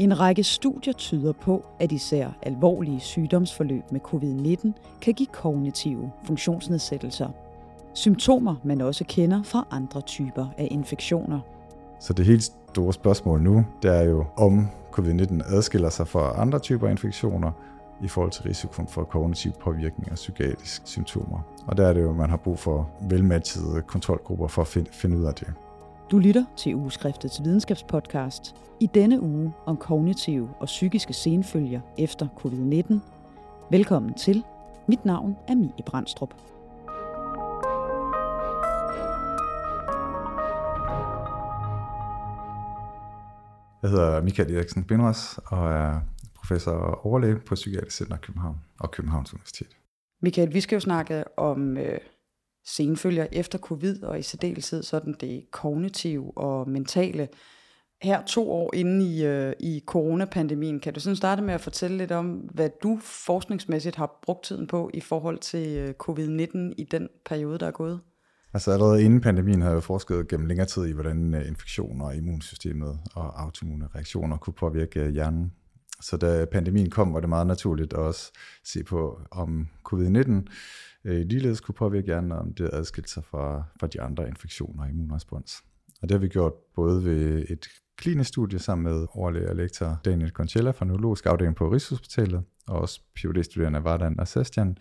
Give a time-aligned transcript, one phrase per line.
[0.00, 7.28] En række studier tyder på, at især alvorlige sygdomsforløb med covid-19 kan give kognitive funktionsnedsættelser.
[7.94, 11.40] Symptomer, man også kender fra andre typer af infektioner.
[11.98, 16.58] Så det helt store spørgsmål nu, det er jo, om covid-19 adskiller sig fra andre
[16.58, 17.52] typer infektioner
[18.04, 21.38] i forhold til risikoen for kognitiv påvirkning og psykiatriske symptomer.
[21.66, 25.18] Og der er det jo, at man har brug for velmatchede kontrolgrupper for at finde
[25.18, 25.48] ud af det.
[26.10, 28.54] Du lytter til Ugeskriftets videnskabspodcast.
[28.80, 32.94] I denne uge om kognitive og psykiske senfølger efter covid-19.
[33.70, 34.44] Velkommen til.
[34.88, 36.34] Mit navn er Mie Brandstrup.
[43.82, 46.00] Jeg hedder Michael Eriksen Bindras og er
[46.34, 49.76] professor og overlæge på Psykiatrisk Center København og Københavns Universitet.
[50.22, 51.98] Michael, vi skal jo snakke om øh,
[52.66, 57.28] senfølger efter covid, og i særdeleshed sådan det kognitive og mentale.
[58.02, 61.96] Her to år inde i, øh, i coronapandemien, kan du sådan starte med at fortælle
[61.96, 66.86] lidt om, hvad du forskningsmæssigt har brugt tiden på i forhold til øh, covid-19 i
[66.90, 68.00] den periode, der er gået?
[68.54, 72.16] Altså allerede inden pandemien havde jeg forsket gennem længere tid i, hvordan øh, infektioner og
[72.16, 75.52] immunsystemet og autoimmune reaktioner kunne påvirke øh, hjernen.
[76.00, 78.32] Så da pandemien kom, var det meget naturligt at også
[78.64, 80.32] se på, om covid-19
[81.04, 84.88] øh, ligeledes kunne påvirke hjernen, om det adskilte sig fra, fra de andre infektioner og
[84.88, 85.62] immunrespons.
[86.02, 90.00] Og det har vi gjort både ved et klinisk studie sammen med overlæge og lektor
[90.04, 94.76] Daniel Concella fra Neurologisk Afdeling på Rigshospitalet, og også PhD-studerende Vardan og Sestian,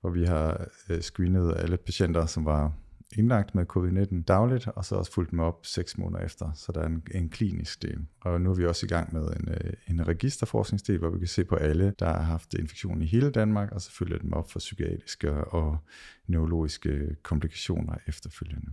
[0.00, 2.72] hvor vi har øh, screenet alle patienter, som var
[3.12, 6.80] indlagt med covid-19 dagligt, og så også fulgt dem op seks måneder efter, så der
[6.80, 7.98] er en, en klinisk del.
[8.20, 11.28] Og nu er vi også i gang med en, øh, en registerforskningsdel, hvor vi kan
[11.28, 14.50] se på alle, der har haft infektion i hele Danmark, og så følger dem op
[14.50, 15.78] for psykiatriske og
[16.26, 18.70] neurologiske komplikationer efterfølgende.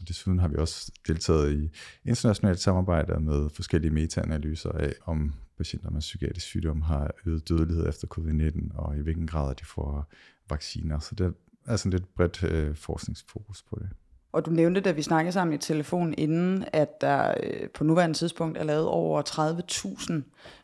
[0.00, 1.70] Og desuden har vi også deltaget i
[2.04, 8.08] internationalt samarbejde med forskellige metaanalyser af, om patienter med psykiatrisk sygdom har øget dødelighed efter
[8.08, 10.12] covid-19, og i hvilken grad de får
[10.50, 10.98] vacciner.
[10.98, 11.34] Så det
[11.68, 13.88] er sådan lidt bredt øh, forskningsfokus på det.
[14.32, 18.16] Og du nævnte, da vi snakkede sammen i telefon inden, at der øh, på nuværende
[18.16, 20.12] tidspunkt er lavet over 30.000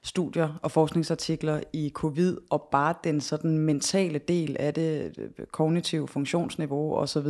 [0.03, 6.09] studier og forskningsartikler i covid, og bare den sådan mentale del af det, øh, kognitive
[6.09, 7.29] funktionsniveau osv.,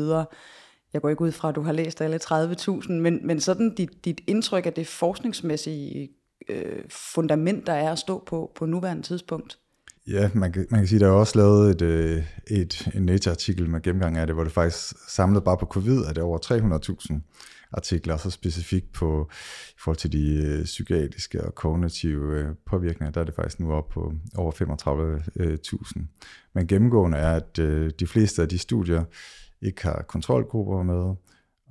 [0.93, 4.05] jeg går ikke ud fra, at du har læst alle 30.000, men, men sådan dit,
[4.05, 6.09] dit indtryk af det forskningsmæssige
[6.49, 9.59] øh, fundament, der er at stå på på nuværende tidspunkt?
[10.07, 13.03] Ja, man kan, man kan sige, at der er også lavet et, øh, et, en
[13.03, 16.39] Nature-artikel med gennemgang af det, hvor det faktisk samlet bare på covid, er det over
[16.39, 17.21] 300.000
[17.73, 19.29] artikler, så specifikt på
[19.71, 23.73] i forhold til de øh, psykiatriske og kognitive øh, påvirkninger, der er det faktisk nu
[23.73, 25.99] op på over 35.000.
[26.01, 26.05] Øh,
[26.55, 29.05] Men gennemgående er, at øh, de fleste af de studier
[29.63, 31.15] ikke har kontrolgrupper med,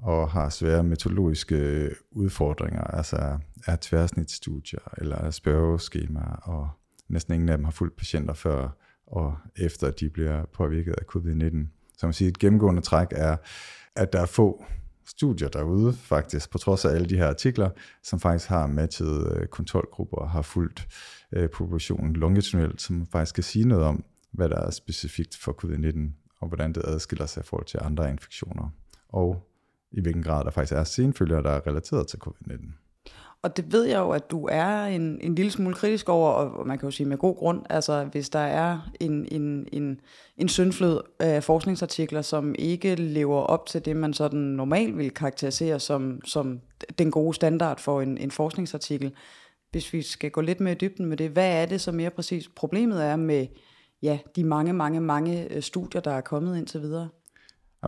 [0.02, 6.70] og har svære metodologiske udfordringer, altså er tværsnitsstudier eller spørgeskemaer og
[7.14, 8.70] næsten ingen af dem har fulgt patienter før
[9.08, 11.68] og efter, de bliver påvirket af covid-19.
[11.98, 13.38] Så man siger, et gennemgående træk er,
[13.96, 14.66] at der er få
[15.06, 17.70] studier derude faktisk, på trods af alle de her artikler,
[18.04, 20.88] som faktisk har matchet øh, kontrolgrupper og har fulgt
[21.32, 26.00] øh, populationen longitudinalt, som faktisk kan sige noget om, hvad der er specifikt for covid-19,
[26.42, 28.70] og hvordan det adskiller sig i forhold til andre infektioner,
[29.10, 29.50] og
[29.92, 32.83] i hvilken grad der faktisk er senfølger, der er relateret til covid-19.
[33.44, 36.68] Og det ved jeg jo, at du er en, en lille smule kritisk over, og
[36.68, 40.00] man kan jo sige med god grund, altså hvis der er en, en, en,
[40.38, 45.80] en syndflød af forskningsartikler, som ikke lever op til det, man sådan normalt vil karakterisere
[45.80, 46.60] som, som
[46.98, 49.14] den gode standard for en, en forskningsartikel.
[49.72, 52.10] Hvis vi skal gå lidt mere i dybden med det, hvad er det så mere
[52.10, 53.48] præcis problemet er med
[54.02, 57.10] ja, de mange, mange, mange øh, studier, der er kommet indtil videre?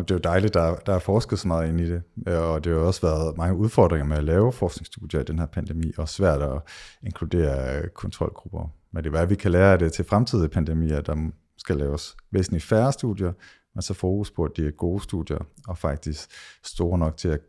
[0.02, 2.64] Det er jo dejligt, der, der er forsket så meget ind i det, øh, og
[2.64, 6.10] det har også været mange udfordringer med at lave forskningsstudier i den her pandemi, og
[6.10, 6.62] svært at
[7.04, 8.70] inkludere kontrolgrupper.
[8.92, 12.16] Men det er, hvad vi kan lære af det til fremtidige pandemier, der skal laves
[12.32, 13.34] væsentligt færre studier,
[13.76, 16.30] men så fokus på, at de er gode studier, og faktisk
[16.64, 17.40] store nok til at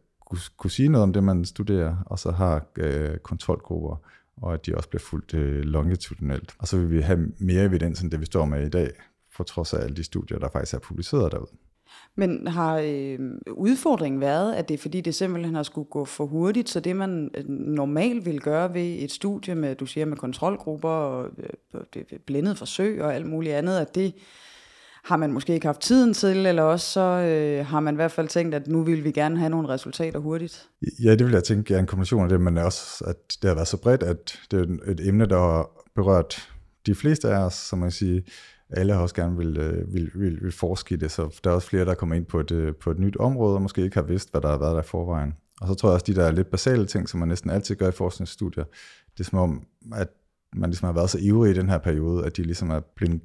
[0.56, 3.96] kunne sige noget om det, man studerer, og så har øh, kontrolgrupper,
[4.36, 6.54] og at de også bliver fuldt øh, longitudinalt.
[6.58, 8.90] Og så vil vi have mere evidens end det, vi står med i dag,
[9.36, 11.50] på trods af alle de studier, der faktisk er publiceret derude.
[12.16, 13.18] Men har øh,
[13.52, 16.96] udfordringen været, at det er fordi, det simpelthen har skulle gå for hurtigt, så det
[16.96, 21.28] man øh, normalt vil gøre ved et studie med, du siger, med kontrolgrupper og
[21.96, 24.14] øh, blindet forsøg og alt muligt andet, at det
[25.06, 28.12] har man måske ikke haft tiden til, eller også så øh, har man i hvert
[28.12, 30.68] fald tænkt, at nu vil vi gerne have nogle resultater hurtigt.
[31.02, 33.54] Ja, det vil jeg tænke er en kombination af det, men også, at det har
[33.54, 36.48] været så bredt, at det er et emne, der har berørt
[36.86, 38.20] de fleste af os, som man siger,
[38.70, 41.54] alle har også gerne vil, øh, vil, vil, vil forske i det, så der er
[41.54, 43.96] også flere, der kommer ind på et, øh, på et nyt område, og måske ikke
[43.96, 45.34] har vidst, hvad der har været der i forvejen.
[45.60, 47.88] Og så tror jeg også, de der lidt basale ting, som man næsten altid gør
[47.88, 48.64] i forskningsstudier,
[49.12, 50.08] det er som om, at
[50.56, 53.20] man ligesom har været så ivrig i den her periode, at de ligesom er blevet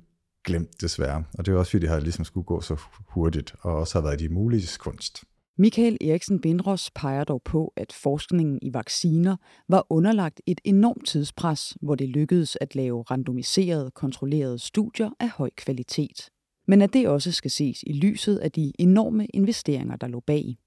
[0.45, 1.23] glemt desværre.
[1.33, 4.07] Og det er også fordi, de har ligesom skulle gå så hurtigt, og også har
[4.07, 5.23] været i mulige kunst.
[5.57, 9.35] Michael Eriksen Bindros peger dog på, at forskningen i vacciner
[9.69, 15.49] var underlagt et enormt tidspres, hvor det lykkedes at lave randomiserede, kontrollerede studier af høj
[15.57, 16.29] kvalitet.
[16.67, 20.57] Men at det også skal ses i lyset af de enorme investeringer, der lå bag.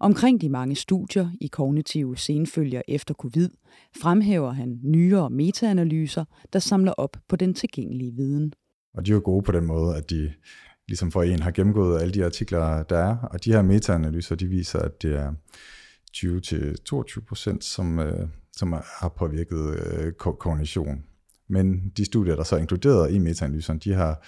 [0.00, 3.48] Omkring de mange studier i kognitive senfølger efter covid,
[4.02, 8.52] fremhæver han nyere metaanalyser, der samler op på den tilgængelige viden.
[8.94, 10.32] Og de er jo gode på den måde, at de
[10.88, 14.46] ligesom for en har gennemgået alle de artikler, der er, og de her metaanalyser, de
[14.46, 15.32] viser, at det er
[16.16, 21.04] 20-22 procent, som, øh, som har påvirket øh, kognition.
[21.48, 24.24] Men de studier, der så er inkluderet i metaanalyserne, de har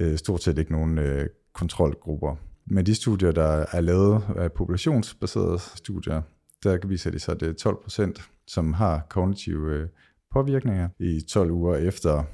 [0.00, 2.36] øh, stort set ikke nogen øh, kontrolgrupper.
[2.66, 6.22] Men de studier, der er lavet af populationsbaserede studier,
[6.62, 9.88] der viser de så, at det er 12 procent, som har kognitive øh,
[10.32, 12.24] påvirkninger i 12 uger efter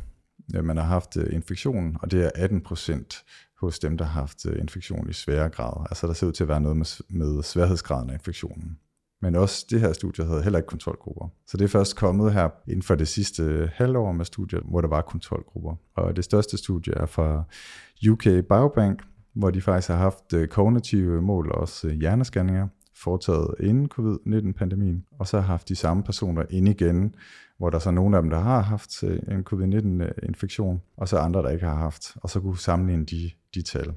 [0.55, 3.25] Øh, man har haft øh, infektion, og det er 18 procent
[3.61, 5.87] hos dem, der har haft øh, infektion i svære grad.
[5.91, 8.79] Altså der ser ud til at være noget med, med sværhedsgraden af infektionen.
[9.23, 11.29] Men også det her studie havde heller ikke kontrolgrupper.
[11.47, 14.89] Så det er først kommet her inden for det sidste halvår med studier, hvor der
[14.89, 15.75] var kontrolgrupper.
[15.95, 17.43] Og det største studie er fra
[18.11, 19.03] UK Biobank,
[19.35, 22.69] hvor de faktisk har haft kognitive mål og også hjerneskanninger
[23.03, 27.15] foretaget inden covid-19-pandemien, og så har haft de samme personer ind igen,
[27.59, 31.17] hvor der så er nogle af dem, der har haft øh, en covid-19-infektion, og så
[31.19, 33.95] andre, der ikke har haft, og så kunne sammenligne de, de tal.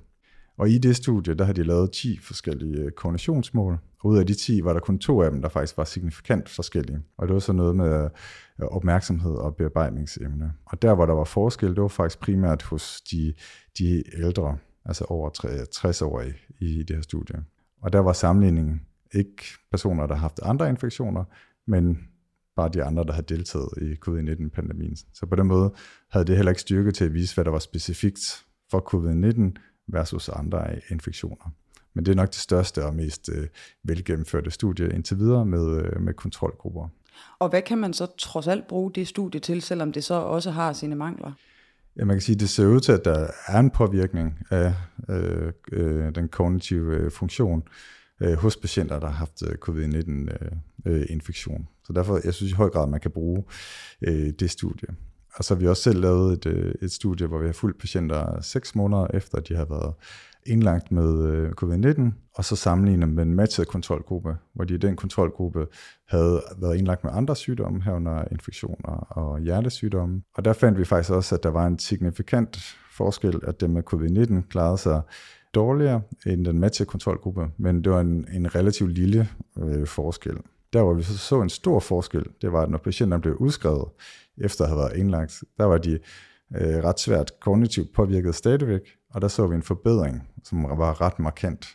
[0.58, 4.26] Og i det studie, der har de lavet 10 forskellige øh, koordinationsmål, og ud af
[4.26, 7.00] de 10 var der kun to af dem, der faktisk var signifikant forskellige.
[7.18, 8.10] Og det var så noget med
[8.62, 10.54] øh, opmærksomhed og bearbejdningsemne.
[10.66, 13.34] Og der, hvor der var forskel, det var faktisk primært hos de,
[13.80, 15.30] de ældre, altså over
[15.74, 16.24] 60 år
[16.60, 17.36] i det her studie.
[17.82, 18.82] Og der var sammenligningen
[19.14, 21.24] ikke personer, der har haft andre infektioner,
[21.68, 22.08] men
[22.56, 24.96] bare de andre, der har deltaget i covid-19-pandemien.
[25.14, 25.74] Så på den måde
[26.10, 29.52] havde det heller ikke styrke til at vise, hvad der var specifikt for covid-19
[29.88, 31.52] versus andre infektioner.
[31.94, 33.48] Men det er nok det største og mest øh,
[33.84, 36.88] velgennemførte studie indtil videre med, øh, med kontrolgrupper.
[37.40, 40.52] Og hvad kan man så trods alt bruge det studie til, selvom det så også
[40.52, 41.32] har sine mangler?
[41.98, 44.74] Ja, man kan sige, at det ser ud til, at der er en påvirkning af
[45.10, 47.64] øh, øh, den kognitive øh, funktion
[48.22, 51.56] øh, hos patienter, der har haft covid-19-infektion.
[51.56, 53.44] Øh, øh, øh så derfor, jeg synes i høj grad, at man kan bruge
[54.02, 54.88] øh, det studie.
[55.36, 57.80] Og så har vi også selv lavet et, øh, et studie, hvor vi har fulgt
[57.80, 59.94] patienter seks måneder efter, de har været
[60.46, 62.02] indlagt med øh, covid-19,
[62.36, 65.68] og så sammenligner med en matchet kontrolgruppe, hvor de i den kontrolgruppe
[66.10, 70.22] havde været indlagt med andre sygdomme, herunder infektioner og hjertesygdomme.
[70.36, 73.84] Og der fandt vi faktisk også, at der var en signifikant forskel, at dem med
[73.94, 75.02] covid-19 klarede sig
[75.54, 80.38] dårligere end den matchede kontrolgruppe, men det var en, en relativt lille øh, forskel.
[80.74, 83.86] Der hvor vi så, så en stor forskel, det var, at når patienterne blev udskrevet
[84.38, 86.00] efter at have været indlagt, der var de
[86.56, 91.20] øh, ret svært kognitivt påvirket stadigvæk, og der så vi en forbedring, som var ret
[91.20, 91.68] markant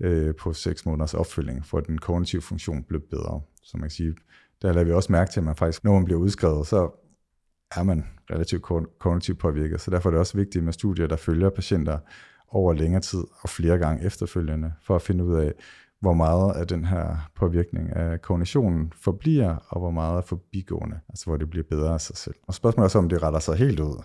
[0.00, 3.40] øh, på 6 måneders opfølging, for at den kognitive funktion blev bedre.
[3.62, 4.14] Så man kan sige,
[4.62, 6.90] der lader vi også mærke til, at man faktisk, når man bliver udskrevet, så
[7.76, 8.62] er man relativt
[8.98, 9.80] kognitivt påvirket.
[9.80, 11.98] Så derfor er det også vigtigt med studier, der følger patienter
[12.50, 15.52] over længere tid og flere gange efterfølgende, for at finde ud af,
[16.00, 21.24] hvor meget af den her påvirkning af kognitionen forbliver, og hvor meget er forbigående, altså
[21.26, 22.34] hvor det bliver bedre af sig selv.
[22.46, 24.02] Og spørgsmålet er så, om det retter sig helt ud.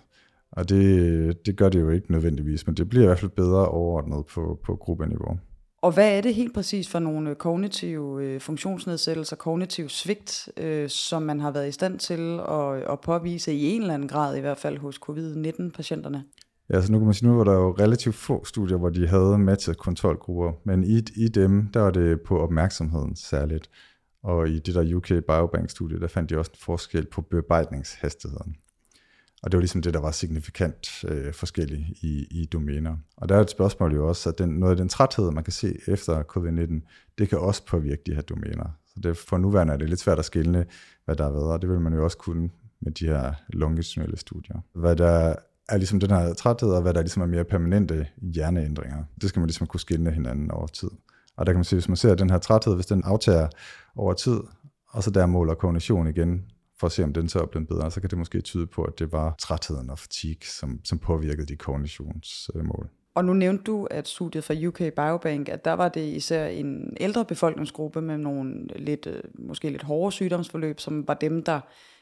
[0.51, 3.67] Og det, det gør det jo ikke nødvendigvis, men det bliver i hvert fald bedre
[3.67, 5.39] overordnet på, på gruppeniveau.
[5.81, 10.89] Og hvad er det helt præcis for nogle øh, kognitive øh, funktionsnedsættelser, kognitiv svigt, øh,
[10.89, 14.37] som man har været i stand til at, at påvise i en eller anden grad,
[14.37, 16.23] i hvert fald hos covid-19-patienterne?
[16.69, 19.07] Ja, så nu kan man sige, nu var der jo relativt få studier, hvor de
[19.07, 23.69] havde matchet kontrolgrupper, men i, i dem, der var det på opmærksomheden særligt.
[24.23, 28.55] Og i det der UK Biobank-studie, der fandt de også en forskel på bearbejdningshastigheden.
[29.43, 32.97] Og det var ligesom det, der var signifikant øh, forskelligt i, i domæner.
[33.17, 35.53] Og der er et spørgsmål jo også, at den, noget af den træthed, man kan
[35.53, 38.77] se efter covid-19, det kan også påvirke de her domæner.
[38.85, 40.65] Så det, for nuværende er det lidt svært at skille,
[41.05, 42.49] hvad der har været, og det vil man jo også kunne
[42.81, 44.55] med de her longitudinale studier.
[44.73, 45.35] Hvad der
[45.69, 49.03] er ligesom den her træthed, og hvad der ligesom er mere permanente hjerneændringer.
[49.21, 50.89] Det skal man ligesom kunne skille hinanden over tid.
[51.37, 53.47] Og der kan man se, hvis man ser den her træthed, hvis den aftager
[53.95, 54.39] over tid,
[54.89, 56.45] og så der måler kognition igen,
[56.79, 58.83] for at se, om den så er blevet bedre, så kan det måske tyde på,
[58.83, 62.89] at det var trætheden og fatigue, som, som påvirkede de kognitionsmål.
[63.15, 66.97] Og nu nævnte du, at studiet fra UK Biobank, at der var det især en
[66.99, 71.59] ældre befolkningsgruppe med nogle lidt, øh, måske lidt hårde sygdomsforløb, som var dem, der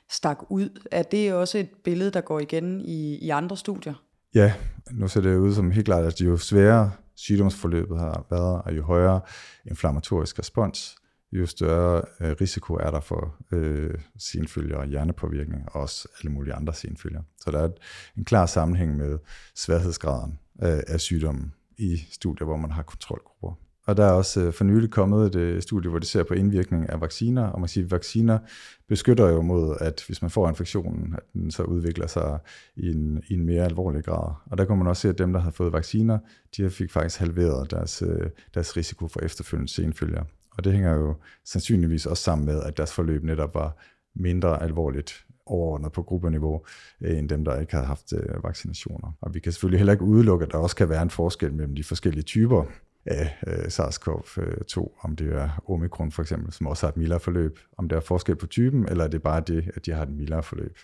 [0.09, 0.87] stak ud.
[0.91, 3.93] Er det også et billede, der går igen i, i andre studier?
[4.35, 4.53] Ja,
[4.91, 8.83] nu ser det ud som helt klart, at jo sværere sygdomsforløbet har været, og jo
[8.83, 9.21] højere
[9.65, 10.95] inflammatorisk respons,
[11.31, 16.53] jo større øh, risiko er der for øh, senfølger og hjernepåvirkning, og også alle mulige
[16.53, 17.21] andre senfølger.
[17.41, 17.73] Så der er et,
[18.17, 19.17] en klar sammenhæng med
[19.55, 23.59] sværhedsgraden øh, af sygdommen i studier, hvor man har kontrolgrupper.
[23.85, 26.33] Og der er også øh, for nylig kommet et øh, studie, hvor de ser på
[26.33, 28.39] indvirkning af vacciner, og man siger, at vacciner
[28.87, 32.39] beskytter jo mod, at hvis man får infektionen, at den så udvikler sig
[32.75, 34.33] i en, i en mere alvorlig grad.
[34.45, 36.19] Og der kan man også se, at dem, der har fået vacciner,
[36.57, 40.23] de fik faktisk halveret deres, øh, deres risiko for efterfølgende senfølger.
[40.57, 43.77] Og det hænger jo sandsynligvis også sammen med, at deres forløb netop var
[44.15, 46.61] mindre alvorligt overordnet på gruppeniveau,
[47.01, 49.11] øh, end dem, der ikke har haft øh, vaccinationer.
[49.21, 51.75] Og vi kan selvfølgelig heller ikke udelukke, at der også kan være en forskel mellem
[51.75, 52.65] de forskellige typer
[53.05, 57.59] af øh, SARS-CoV-2, om det er omikron for eksempel, som også har et mildere forløb,
[57.77, 60.09] om der er forskel på typen, eller er det bare det, at de har et
[60.09, 60.77] mildere forløb.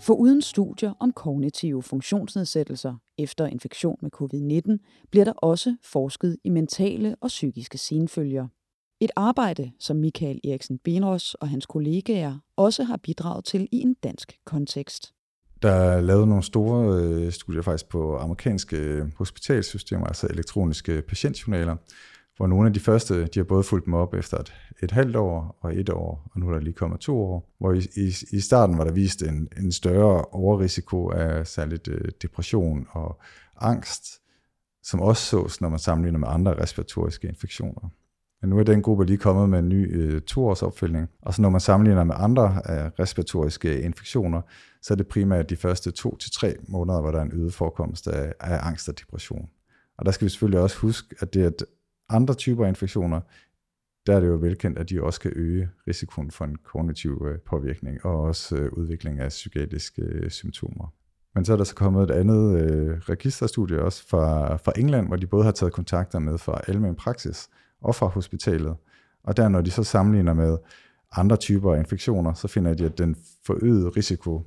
[0.00, 6.48] For uden studier om kognitive funktionsnedsættelser efter infektion med covid-19, bliver der også forsket i
[6.48, 8.48] mentale og psykiske senfølger.
[9.00, 13.94] Et arbejde, som Michael Eriksen Benros og hans kollegaer også har bidraget til i en
[13.94, 15.15] dansk kontekst.
[15.62, 21.76] Der lavede nogle store øh, studier faktisk på amerikanske øh, hospitalsystemer, altså elektroniske patientjournaler,
[22.36, 25.16] hvor nogle af de første, de har både fulgt dem op efter et, et halvt
[25.16, 28.14] år og et år, og nu er der lige kommet to år, hvor i, i,
[28.32, 33.20] i starten var der vist en, en større overrisiko af særligt øh, depression og
[33.60, 34.04] angst,
[34.82, 37.90] som også sås, når man sammenligner med andre respiratoriske infektioner.
[38.46, 41.08] Men nu er den gruppe lige kommet med en ny øh, toårsopfølgning.
[41.22, 44.40] Og så når man sammenligner med andre øh, respiratoriske infektioner,
[44.82, 47.54] så er det primært de første to til tre måneder, hvor der er en øget
[47.54, 49.48] forekomst af, af angst og depression.
[49.98, 51.64] Og der skal vi selvfølgelig også huske, at det at
[52.08, 53.20] andre typer af infektioner,
[54.06, 57.38] der er det jo velkendt, at de også kan øge risikoen for en kognitiv øh,
[57.38, 60.92] påvirkning og også øh, udvikling af psykiatriske øh, symptomer.
[61.34, 65.16] Men så er der så kommet et andet øh, registerstudie også fra, fra England, hvor
[65.16, 67.48] de både har taget kontakter med fra almen praksis,
[67.82, 68.76] og fra hospitalet.
[69.24, 70.58] Og der, når de så sammenligner med
[71.12, 73.16] andre typer af infektioner, så finder de, at den
[73.46, 74.42] forøgede risiko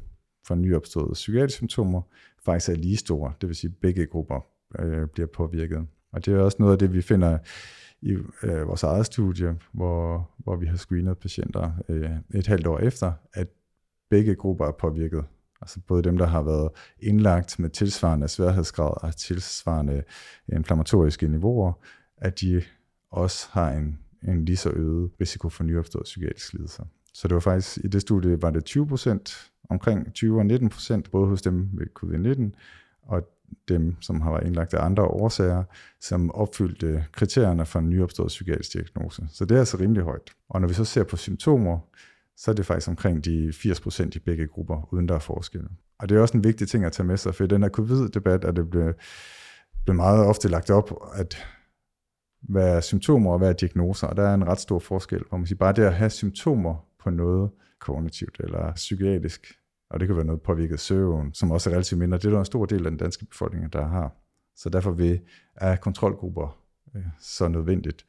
[0.48, 2.02] for nyopståede psykiatriske symptomer
[2.46, 3.36] faktisk er lige stor.
[3.42, 4.46] Det vil sige, at begge grupper
[4.80, 5.88] øh, bliver påvirket.
[6.12, 7.38] Og det er også noget af det, vi finder
[8.02, 8.12] i
[8.44, 13.12] øh, vores eget studie, hvor, hvor vi har screenet patienter øh, et halvt år efter,
[13.34, 13.48] at
[14.10, 15.24] begge grupper er påvirket.
[15.62, 16.70] Altså både dem, der har været
[17.00, 20.04] indlagt med tilsvarende sværhedsgrad og tilsvarende
[20.54, 21.74] inflammatoriske niveauer,
[22.18, 22.62] at de
[23.12, 26.84] også har en, en lige så øget risiko for nyopstået psykiatrisk lidelse.
[27.14, 30.70] Så det var faktisk, i det studie var det 20 procent, omkring 20 og 19
[30.70, 32.60] procent, både hos dem med covid-19,
[33.02, 33.30] og
[33.68, 35.64] dem, som har været indlagt af andre årsager,
[36.02, 39.28] som opfyldte kriterierne for en nyopstået psykiatrisk diagnose.
[39.32, 40.32] Så det er altså rimelig højt.
[40.50, 41.80] Og når vi så ser på symptomer,
[42.38, 45.62] så er det faktisk omkring de 80 procent i begge grupper, uden der er forskel.
[46.00, 47.70] Og det er også en vigtig ting at tage med sig, for i den her
[47.70, 48.96] covid-debat er det blevet,
[49.86, 51.48] blevet meget ofte lagt op, at
[52.42, 55.38] hvad er symptomer og hvad er diagnoser, og der er en ret stor forskel, hvor
[55.38, 59.48] man siger, bare det at have symptomer på noget kognitivt eller psykiatrisk,
[59.90, 62.40] og det kan være noget påvirket søvn, som også er relativt mindre, det er der
[62.40, 64.16] en stor del af den danske befolkning, der har.
[64.56, 65.20] Så derfor vil,
[65.56, 66.58] er kontrolgrupper
[66.96, 68.06] øh, så nødvendigt.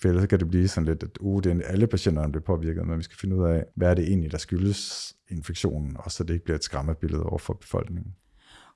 [0.00, 2.44] For ellers kan det blive sådan lidt, at uh, det er alle patienter, der bliver
[2.44, 6.12] påvirket, men vi skal finde ud af, hvad er det egentlig, der skyldes infektionen, og
[6.12, 8.14] så det ikke bliver et skræmmebillede over for befolkningen.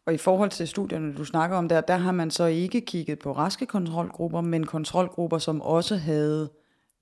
[0.06, 3.18] Og i forhold til studierne, du snakker om der, der har man så ikke kigget
[3.18, 6.50] på raske kontrolgrupper, men kontrolgrupper, som også havde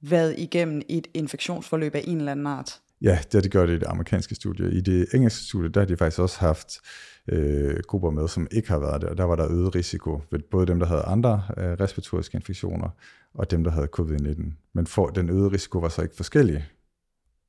[0.02, 2.80] været igennem et infektionsforløb af en eller anden art.
[3.02, 4.73] Ja, det har de gjort i det amerikanske studie.
[4.73, 6.80] I det engelske studie, der har de faktisk også haft
[7.28, 9.14] øh, grupper med, som ikke har været der.
[9.14, 12.88] Der var der øget risiko ved både dem, der havde andre øh, respiratoriske infektioner,
[13.34, 14.42] og dem, der havde covid-19.
[14.73, 16.64] Men for, den øgede risiko var så ikke forskellig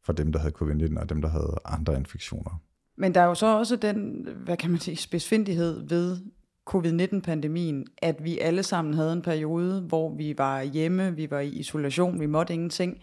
[0.03, 2.61] for dem, der havde covid-19, og dem, der havde andre infektioner.
[2.97, 6.17] Men der er jo så også den, hvad kan man sige, spidsfindighed ved
[6.65, 11.49] covid-19-pandemien, at vi alle sammen havde en periode, hvor vi var hjemme, vi var i
[11.49, 13.01] isolation, vi måtte ingenting.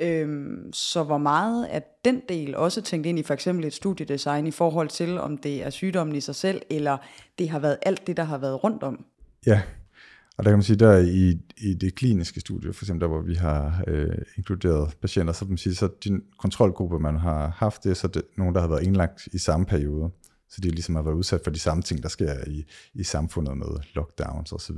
[0.00, 4.46] Øhm, så hvor meget er den del også tænkt ind i for eksempel et studiedesign
[4.46, 6.96] i forhold til, om det er sygdommen i sig selv, eller
[7.38, 9.04] det har været alt det, der har været rundt om?
[9.46, 9.62] Ja,
[10.38, 13.22] og der kan man sige, der i, i det kliniske studie, for eksempel der, hvor
[13.22, 17.84] vi har øh, inkluderet patienter, så kan man sige, så den kontrolgruppe, man har haft,
[17.84, 20.10] det er så det, nogen, der har været indlagt i samme periode.
[20.48, 23.58] Så de ligesom har været udsat for de samme ting, der sker i, i samfundet
[23.58, 24.76] med lockdowns osv.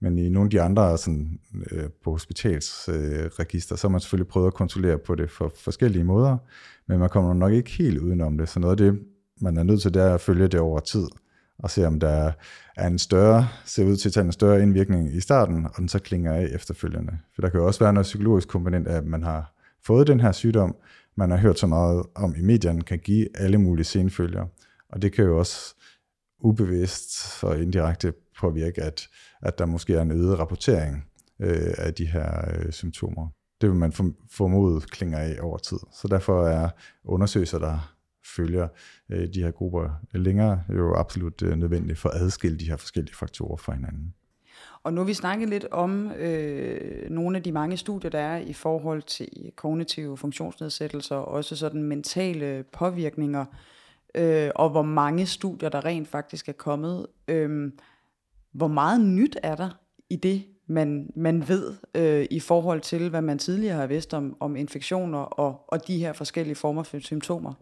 [0.00, 4.28] Men i nogle af de andre sådan, øh, på hospitalsregister, øh, så har man selvfølgelig
[4.28, 6.36] prøvet at kontrollere på det for forskellige måder,
[6.88, 8.48] men man kommer nok ikke helt udenom det.
[8.48, 9.02] Så noget af det,
[9.40, 11.06] man er nødt til, det er at følge det over tid
[11.58, 12.32] og se om der
[12.76, 15.88] er en større, ser ud til at tage en større indvirkning i starten, og den
[15.88, 17.18] så klinger af efterfølgende.
[17.34, 19.52] For der kan jo også være noget psykologisk komponent af, at man har
[19.86, 20.76] fået den her sygdom,
[21.16, 24.46] man har hørt så meget om i medierne, kan give alle mulige senfølger.
[24.88, 25.74] Og det kan jo også
[26.40, 29.08] ubevidst og indirekte påvirke, at,
[29.42, 31.04] at der måske er en øget rapportering
[31.40, 33.28] øh, af de her øh, symptomer.
[33.60, 33.92] Det vil man
[34.30, 35.78] formode klinger af over tid.
[35.92, 36.68] Så derfor er
[37.04, 37.95] undersøgelser, der
[38.36, 38.68] følger
[39.10, 43.14] øh, de her grupper længere, jo absolut øh, nødvendigt for at adskille de her forskellige
[43.14, 44.14] faktorer fra hinanden.
[44.82, 48.38] Og nu har vi snakket lidt om øh, nogle af de mange studier, der er
[48.38, 53.44] i forhold til kognitive funktionsnedsættelser, og også sådan mentale påvirkninger,
[54.14, 57.06] øh, og hvor mange studier, der rent faktisk er kommet.
[57.28, 57.72] Øh,
[58.52, 59.70] hvor meget nyt er der
[60.10, 64.36] i det, man, man ved øh, i forhold til, hvad man tidligere har vidst om,
[64.40, 67.52] om infektioner og, og de her forskellige former for symptomer?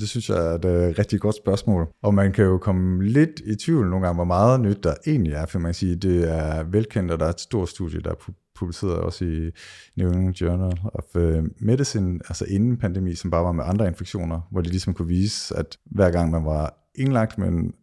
[0.00, 1.88] Det synes jeg er et uh, rigtig godt spørgsmål.
[2.02, 5.32] Og man kan jo komme lidt i tvivl nogle gange, hvor meget nyt der egentlig
[5.32, 8.10] er, for man kan sige, det er velkendt, og der er et stort studie, der
[8.10, 9.50] er publiceret også i
[9.96, 14.40] New England Journal of øh, Medicine, altså inden pandemi, som bare var med andre infektioner,
[14.50, 17.74] hvor de ligesom kunne vise, at hver gang man var indlagt med en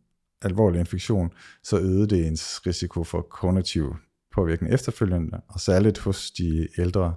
[0.42, 1.32] alvorlig infektion,
[1.64, 3.96] så øgede det ens risiko for kognitiv
[4.36, 7.14] påvirkning efterfølgende, og særligt hos de ældre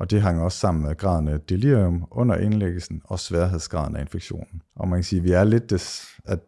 [0.00, 4.62] og det hang også sammen med graden af delirium under indlæggelsen og sværhedsgraden af infektionen.
[4.76, 6.38] Og man kan sige, at vi er lidt, des, at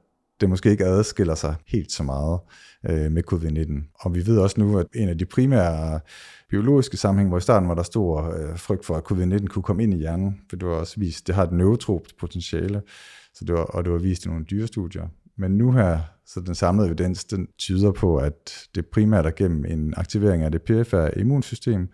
[0.40, 2.40] det måske ikke adskiller sig helt så meget
[2.88, 3.99] øh, med covid-19.
[4.00, 6.00] Og vi ved også nu, at en af de primære
[6.50, 9.83] biologiske sammenhæng, hvor i starten var der stor øh, frygt for, at covid-19 kunne komme
[9.83, 12.83] ind i hjernen, for det var også vist, det har et neurotropt potentiale,
[13.35, 15.09] så det var, og det var vist i nogle dyrestudier.
[15.37, 19.64] Men nu her, så den samlede evidens, den tyder på, at det primært er gennem
[19.64, 21.88] en aktivering af det perifære immunsystem,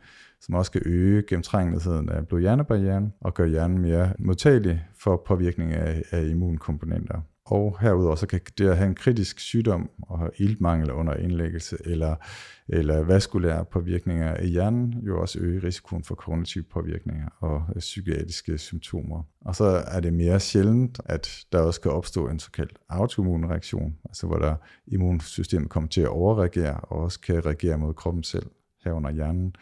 [0.45, 6.03] som også kan øge gennemtrængeligheden af blod-hjernebarrieren og gøre hjernen mere modtagelig for påvirkning af,
[6.11, 7.21] af immunkomponenter.
[7.47, 11.77] Og herudover så kan det at have en kritisk sygdom og have iltmangel under indlæggelse
[11.85, 12.17] eller,
[12.69, 18.59] eller vaskulære påvirkninger af hjernen jo også øge risikoen for kognitive påvirkninger og øh, psykiatriske
[18.59, 19.23] symptomer.
[19.41, 23.97] Og så er det mere sjældent, at der også kan opstå en såkaldt autoimmun reaktion,
[24.05, 24.55] altså hvor der
[24.87, 28.47] immunsystemet kommer til at overreagere og også kan reagere mod kroppen selv
[28.85, 29.55] herunder hjernen,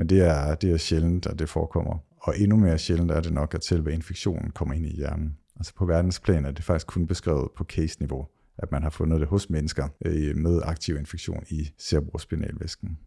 [0.00, 1.98] men det er, det er sjældent, at det forekommer.
[2.20, 5.36] Og endnu mere sjældent er det nok, at selve infektionen kommer ind i hjernen.
[5.56, 8.26] Altså på verdensplan er det faktisk kun beskrevet på case-niveau,
[8.58, 12.98] at man har fundet det hos mennesker øh, med aktiv infektion i cerebrospinalvæsken.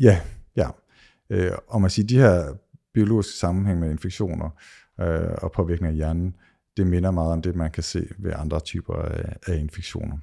[0.00, 0.20] Ja,
[0.56, 0.68] ja.
[1.30, 2.54] Øh, og man siger, de her
[2.94, 4.50] biologiske sammenhæng med infektioner
[5.00, 6.36] øh, og påvirkning af hjernen,
[6.76, 8.94] det minder meget om det, man kan se ved andre typer
[9.46, 10.18] af infektioner.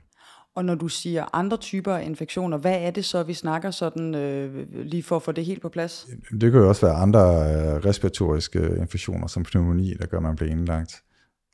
[0.57, 4.15] Og når du siger andre typer af infektioner, hvad er det så, vi snakker sådan,
[4.15, 6.07] øh, lige for at få det helt på plads?
[6.31, 10.35] Det kan jo også være andre øh, respiratoriske infektioner, som pneumoni, der gør, at man
[10.35, 11.03] bliver indlagt,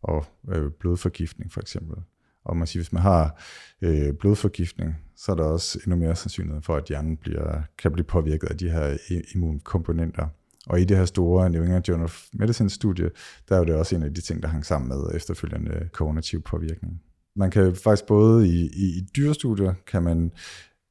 [0.04, 1.98] og øh, blodforgiftning for eksempel.
[2.46, 3.42] Og man siger, hvis man har
[3.82, 8.06] øh, blodforgiftning, så er der også endnu mere sandsynlighed for, at hjernen bliver, kan blive
[8.06, 8.98] påvirket af de her
[9.36, 10.28] immunkomponenter.
[10.68, 13.10] Og i det her store New England Journal of Medicine studie,
[13.50, 17.02] der er det også en af de ting, der hang sammen med efterfølgende kognitiv påvirkning.
[17.36, 20.32] Man kan faktisk både i, i, i dyrestudier, kan man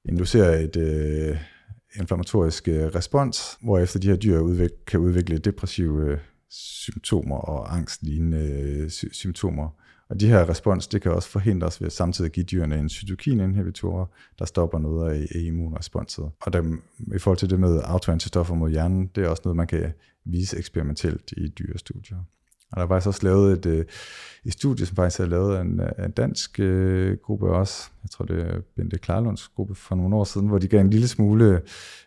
[0.04, 1.36] inducere et øh,
[1.96, 6.18] inflammatorisk øh, respons, hvor efter de her dyr udvik- kan udvikle depressive øh,
[6.50, 9.68] symptomer og angstlignende øh, sy- symptomer.
[10.08, 14.12] Og de her respons, det kan også forhindres ved at samtidig give dyrene en cytokininhibitor,
[14.38, 16.30] der stopper noget af, af immunresponset.
[16.40, 16.82] Og dem,
[17.14, 19.92] i forhold til det med autoantistoffer mod hjernen, det er også noget, man kan
[20.24, 22.18] vise eksperimentelt i dyrestudier.
[22.72, 23.84] Og der var faktisk også lavet et, øh,
[24.44, 27.90] et studie, som faktisk havde lavet en, en dansk øh, gruppe også.
[28.02, 30.90] Jeg tror, det er Bente Klarlunds gruppe for nogle år siden, hvor de gav en
[30.90, 31.60] lille smule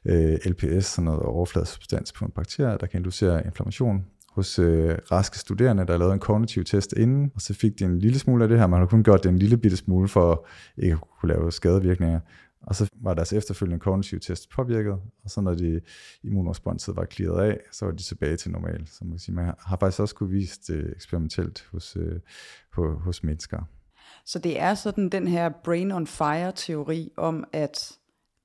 [0.05, 5.39] øh, LPS, sådan noget overfladesubstans på en bakterie, der kan inducere inflammation hos øh, raske
[5.39, 8.49] studerende, der lavede en kognitiv test inden, og så fik de en lille smule af
[8.49, 8.67] det her.
[8.67, 10.47] Man har kun gjort det en lille bitte smule for
[10.77, 12.19] ikke at kunne lave skadevirkninger.
[12.67, 15.81] Og så var deres efterfølgende kognitiv test påvirket, og så når de
[16.23, 18.87] immunresponset var klaret af, så var de tilbage til normal.
[18.87, 22.19] Så man, kan sige, man har faktisk også kunne vise det eksperimentelt hos, øh,
[22.77, 23.61] hos mennesker.
[24.25, 27.91] Så det er sådan den her brain on fire teori om, at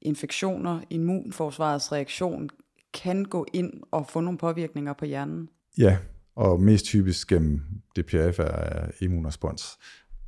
[0.03, 2.51] infektioner, immunforsvarets reaktion,
[2.95, 5.49] kan gå ind og få nogle påvirkninger på hjernen?
[5.79, 5.99] Ja,
[6.37, 7.63] og mest typisk gennem
[7.97, 9.79] DPF er immunrespons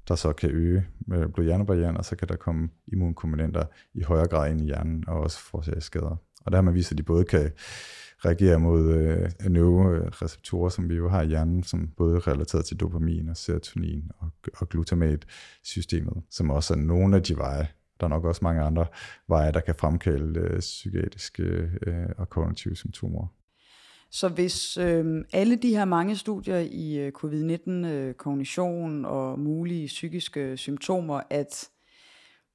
[0.09, 4.61] der så kan øge blodhjernebarrieren, og så kan der komme immunkomponenter i højere grad ind
[4.61, 6.17] i hjernen, og også forårsage skader.
[6.45, 7.51] Og der har man vist, at de både kan
[8.25, 12.77] reagere mod øh, neuroreceptorer, som vi jo har i hjernen, som både er relateret til
[12.77, 17.69] dopamin og serotonin og, og glutamat-systemet, som også er nogle af de veje,
[18.01, 18.87] der er nok også mange andre
[19.29, 21.43] veje, der kan fremkalde øh, psykiatriske
[21.87, 23.27] øh, og kognitive symptomer.
[24.13, 29.87] Så hvis øh, alle de her mange studier i øh, covid-19, øh, kognition og mulige
[29.87, 31.69] psykiske symptomer, at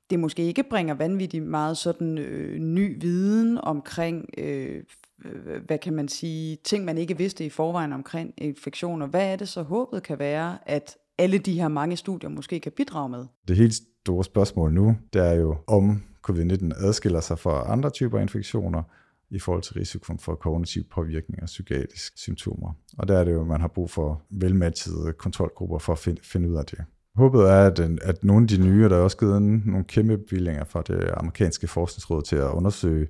[0.10, 4.84] det måske ikke bringer vanvittigt meget sådan øh, ny viden omkring, øh,
[5.26, 9.08] øh hvad kan man sige, ting man ikke vidste i forvejen omkring infektioner.
[9.08, 12.72] Hvad er det så håbet kan være, at alle de her mange studier måske kan
[12.72, 13.26] bidrage med?
[13.48, 18.20] Det helt store spørgsmål nu, det er jo, om covid-19 adskiller sig fra andre typer
[18.20, 18.84] infektioner
[19.32, 22.74] i forhold til risikoen for kognitiv påvirkning og psykiatriske symptomer.
[22.98, 26.22] Og der er det jo, at man har brug for velmatchede kontrolgrupper for at finde,
[26.24, 26.80] finde ud af det.
[27.16, 30.18] Håbet er, at, øh, at nogle af de nye, der er også givet nogle kæmpe
[30.18, 33.08] bevillinger fra det amerikanske forskningsråd til at undersøge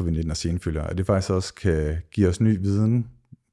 [0.00, 3.08] covid-19 og senfølger, at det faktisk også kan give os ny viden,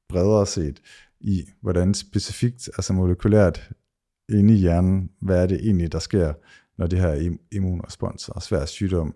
[0.10, 0.82] bredere set,
[1.22, 3.70] i hvordan specifikt, altså molekylært
[4.30, 6.34] inde i hjernen, hvad er det egentlig, der sker,
[6.78, 9.16] når det her immunrespons og svær sygdom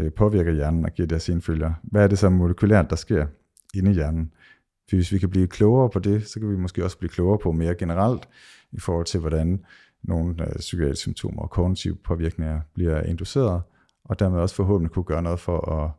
[0.00, 1.72] øh, påvirker hjernen og giver det her senfølger.
[1.82, 3.26] Hvad er det så molekylært, der sker
[3.74, 4.32] inde i hjernen?
[4.90, 7.38] For hvis vi kan blive klogere på det, så kan vi måske også blive klogere
[7.38, 8.28] på mere generelt
[8.72, 9.64] i forhold til, hvordan
[10.02, 13.62] nogle øh, psykiatriske symptomer og kognitive påvirkninger bliver induceret,
[14.04, 15.90] og dermed også forhåbentlig kunne gøre noget for at,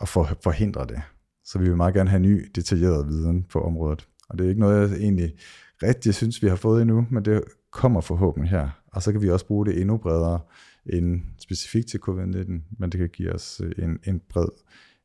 [0.00, 1.00] at for, forhindre det.
[1.44, 4.08] Så vi vil meget gerne have ny, detaljeret viden på området.
[4.28, 5.34] Og det er ikke noget, jeg egentlig
[5.82, 8.68] rigtig synes, vi har fået endnu, men det kommer forhåbentlig her.
[8.92, 10.40] Og så kan vi også bruge det endnu bredere
[10.92, 14.48] end specifikt til covid-19, men det kan give os øh, en, en bred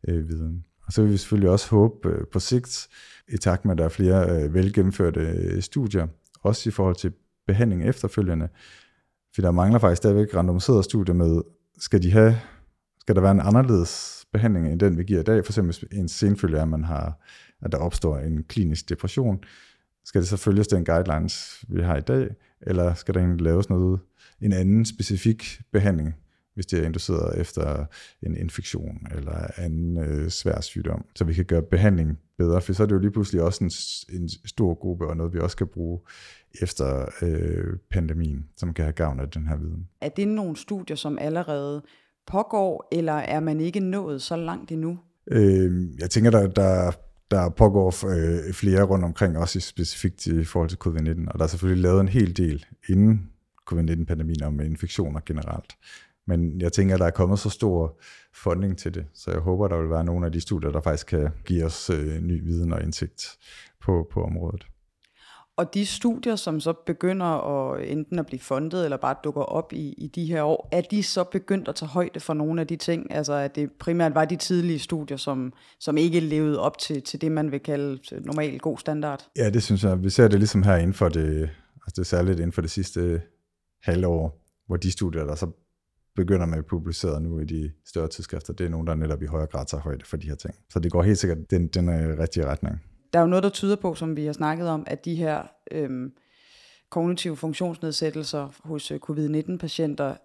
[0.07, 0.65] øh, viden.
[0.85, 2.87] Og så vil vi selvfølgelig også håbe øh, på sigt,
[3.27, 6.07] i takt med, at der er flere øh, velgennemførte øh, studier,
[6.41, 7.11] også i forhold til
[7.47, 8.49] behandling efterfølgende,
[9.35, 11.41] for der mangler faktisk stadigvæk randomiserede studier med,
[11.79, 12.39] skal de have,
[12.99, 16.07] skal der være en anderledes behandling end den, vi giver i dag, for eksempel en
[16.07, 17.19] senfølge er, at, man har,
[17.61, 19.43] at der opstår en klinisk depression,
[20.05, 22.29] skal det så følges den guidelines, vi har i dag,
[22.61, 23.99] eller skal der egentlig laves noget,
[24.41, 26.15] en anden specifik behandling,
[26.53, 27.85] hvis det er induceret efter
[28.21, 32.83] en infektion eller anden øh, svær sygdom, så vi kan gøre behandling bedre, for så
[32.83, 33.71] er det jo lige pludselig også en,
[34.21, 35.99] en stor gruppe, og noget vi også kan bruge
[36.61, 39.87] efter øh, pandemien, som kan have gavn af den her viden.
[40.01, 41.81] Er det nogle studier, som allerede
[42.27, 44.99] pågår, eller er man ikke nået så langt endnu?
[45.31, 46.91] Øh, jeg tænker, der, der,
[47.33, 51.47] der pågår øh, flere rundt omkring, også specifikt i forhold til covid-19, og der er
[51.47, 53.29] selvfølgelig lavet en hel del inden
[53.65, 55.73] covid-19-pandemien om infektioner generelt.
[56.27, 57.99] Men jeg tænker, at der er kommet så stor
[58.33, 61.07] funding til det, så jeg håber, der vil være nogle af de studier, der faktisk
[61.07, 63.23] kan give os øh, ny viden og indsigt
[63.81, 64.67] på, på området.
[65.57, 69.73] Og de studier, som så begynder at enten at blive fundet, eller bare dukker op
[69.73, 72.67] i, i de her år, er de så begyndt at tage højde for nogle af
[72.67, 73.13] de ting?
[73.13, 77.21] Altså at det primært var de tidlige studier, som, som ikke levede op til, til
[77.21, 79.27] det, man vil kalde normal god standard?
[79.37, 80.03] Ja, det synes jeg.
[80.03, 81.41] Vi ser det ligesom her inden for det,
[81.75, 83.21] altså det er særligt inden for det sidste
[83.83, 85.47] halvår, hvor de studier, der så
[86.15, 89.25] begynder med at publicere nu i de større tidsskrifter, det er nogen, der netop i
[89.25, 90.55] højere grad tager højde for de her ting.
[90.69, 92.81] Så det går helt sikkert den, den øh, rigtige retning.
[93.13, 95.43] Der er jo noget, der tyder på, som vi har snakket om, at de her
[95.71, 96.13] øhm,
[96.89, 100.15] kognitive funktionsnedsættelser hos øh, covid-19-patienter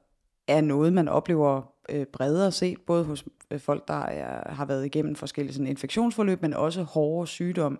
[0.48, 4.86] er noget, man oplever øh, bredere set, både hos øh, folk, der er, har været
[4.86, 7.78] igennem forskellige sådan, infektionsforløb, men også hårdere sygdom.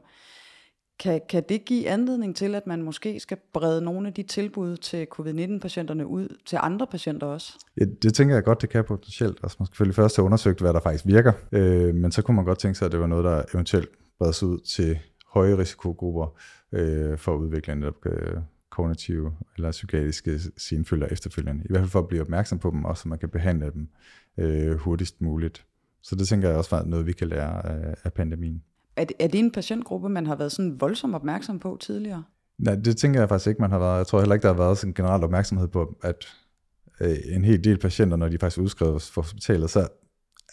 [1.01, 4.77] Kan, kan det give anledning til, at man måske skal brede nogle af de tilbud
[4.77, 7.59] til covid-19-patienterne ud til andre patienter også?
[7.81, 9.39] Ja, det tænker jeg godt, det kan potentielt.
[9.43, 12.35] Altså, man skal selvfølgelig først have undersøgt, hvad der faktisk virker, øh, men så kunne
[12.35, 13.89] man godt tænke sig, at det var noget, der eventuelt
[14.19, 16.39] bredes ud til høje risikogrupper
[16.73, 21.65] øh, for at udvikle netop øh, kognitive eller psykiatriske senfølger efterfølgende.
[21.65, 23.89] I hvert fald for at blive opmærksom på dem, også så man kan behandle dem
[24.39, 25.65] øh, hurtigst muligt.
[26.03, 28.63] Så det tænker jeg også var noget, vi kan lære af, af pandemien.
[28.97, 32.25] Er det, er det en patientgruppe, man har været sådan voldsomt opmærksom på tidligere?
[32.59, 33.99] Nej, det tænker jeg faktisk ikke, man har været.
[33.99, 36.27] Jeg tror heller ikke, der har været sådan en generel opmærksomhed på, at
[37.01, 39.89] øh, en hel del patienter, når de faktisk udskrives fra hospitalet, så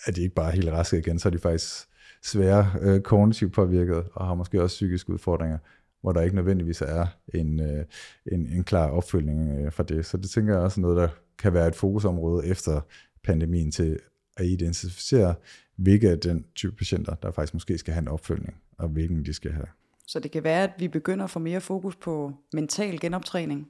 [0.06, 1.88] er de ikke bare helt raske igen, så er de faktisk
[2.25, 5.57] svære øh, kognitivt påvirket og har måske også psykiske udfordringer,
[6.01, 7.85] hvor der ikke nødvendigvis er en, øh,
[8.31, 10.05] en, en klar opfølgning øh, for det.
[10.05, 11.07] Så det tænker jeg også er noget, der
[11.38, 12.81] kan være et fokusområde efter
[13.23, 13.99] pandemien til
[14.38, 15.35] at identificere,
[15.75, 19.33] hvilke af den type patienter, der faktisk måske skal have en opfølgning, og hvilken de
[19.33, 19.67] skal have.
[20.07, 23.67] Så det kan være, at vi begynder at få mere fokus på mental genoptræning?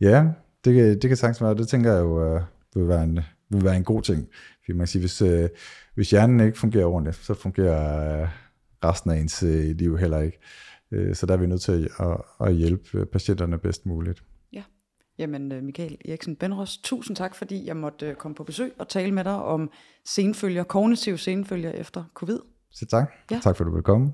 [0.00, 0.28] Ja,
[0.64, 1.54] det kan, det kan sagtens være.
[1.54, 2.42] Det tænker jeg jo uh,
[2.74, 4.28] vil, være en, vil være en god ting.
[4.66, 5.48] For man kan sige, hvis, uh,
[5.94, 8.28] hvis hjernen ikke fungerer ordentligt, så fungerer uh,
[8.84, 10.38] resten af ens uh, liv heller ikke.
[10.90, 14.22] Uh, så der er vi nødt til at, at hjælpe patienterne bedst muligt.
[15.18, 18.88] Jamen øh, Michael Eriksen Benros, tusind tak, fordi jeg måtte øh, komme på besøg og
[18.88, 19.70] tale med dig om
[20.04, 22.38] senfølger, kognitive senfølger efter covid.
[22.70, 23.12] Så tak.
[23.30, 23.40] Ja.
[23.42, 24.12] Tak for, at du ville komme.